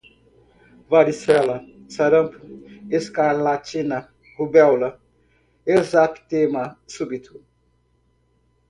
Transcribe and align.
Varicela, 0.89 1.57
Sarampo, 1.87 2.39
Escarlatina, 2.89 4.11
Rubéola, 4.35 4.99
Exabtema 5.63 6.63
Súbito 6.87 7.35